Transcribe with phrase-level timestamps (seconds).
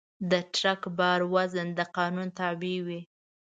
[0.31, 3.01] د ټرک بار وزن د قانون تابع وي.